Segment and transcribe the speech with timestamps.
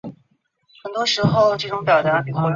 [0.03, 1.21] 他认为自己是
[1.67, 2.39] 一家之主